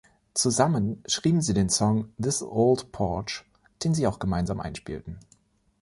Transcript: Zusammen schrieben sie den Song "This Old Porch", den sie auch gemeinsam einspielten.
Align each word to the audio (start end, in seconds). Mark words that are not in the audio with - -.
Zusammen 0.33 1.03
schrieben 1.05 1.43
sie 1.43 1.53
den 1.53 1.69
Song 1.69 2.11
"This 2.17 2.41
Old 2.41 2.91
Porch", 2.91 3.43
den 3.83 3.93
sie 3.93 4.07
auch 4.07 4.17
gemeinsam 4.17 4.59
einspielten. 4.59 5.19